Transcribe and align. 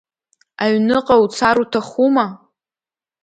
Аҩныҟа 0.63 1.15
уцар 1.23 1.57
уҭахума? 1.63 2.27